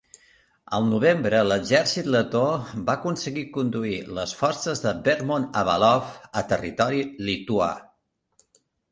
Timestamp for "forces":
4.39-4.81